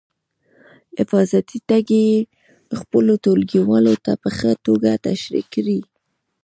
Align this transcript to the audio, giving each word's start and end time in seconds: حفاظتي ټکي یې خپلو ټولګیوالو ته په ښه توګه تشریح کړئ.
حفاظتي 0.99 1.57
ټکي 1.67 1.99
یې 2.11 2.17
خپلو 2.79 3.13
ټولګیوالو 3.23 3.95
ته 4.05 4.11
په 4.21 4.29
ښه 4.37 4.51
توګه 4.65 4.89
تشریح 5.05 5.45
کړئ. 5.53 5.79